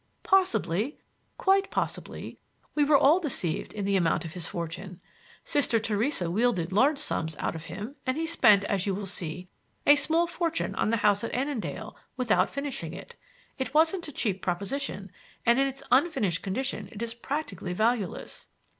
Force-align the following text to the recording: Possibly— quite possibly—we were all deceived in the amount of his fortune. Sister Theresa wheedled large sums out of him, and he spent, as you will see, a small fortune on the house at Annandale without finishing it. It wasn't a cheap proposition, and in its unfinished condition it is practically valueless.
Possibly— 0.23 0.97
quite 1.37 1.69
possibly—we 1.69 2.83
were 2.83 2.97
all 2.97 3.19
deceived 3.19 3.71
in 3.71 3.85
the 3.85 3.95
amount 3.95 4.25
of 4.25 4.33
his 4.33 4.47
fortune. 4.47 4.99
Sister 5.43 5.77
Theresa 5.77 6.31
wheedled 6.31 6.71
large 6.71 6.97
sums 6.97 7.35
out 7.37 7.53
of 7.53 7.65
him, 7.65 7.95
and 8.03 8.17
he 8.17 8.25
spent, 8.25 8.63
as 8.63 8.87
you 8.87 8.95
will 8.95 9.05
see, 9.05 9.47
a 9.85 9.95
small 9.95 10.25
fortune 10.25 10.73
on 10.73 10.89
the 10.89 10.97
house 11.05 11.23
at 11.23 11.31
Annandale 11.35 11.95
without 12.17 12.49
finishing 12.49 12.93
it. 12.95 13.15
It 13.59 13.75
wasn't 13.75 14.07
a 14.07 14.11
cheap 14.11 14.41
proposition, 14.41 15.11
and 15.45 15.59
in 15.59 15.67
its 15.67 15.83
unfinished 15.91 16.41
condition 16.41 16.89
it 16.91 17.03
is 17.03 17.13
practically 17.13 17.73
valueless. 17.73 18.47